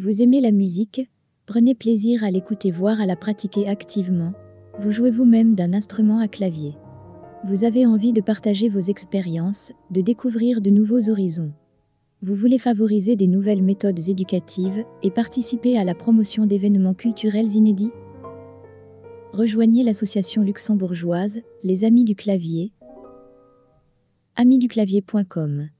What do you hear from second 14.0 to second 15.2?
éducatives et